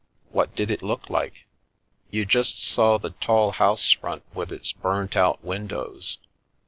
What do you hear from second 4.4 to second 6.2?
its burnt out windows.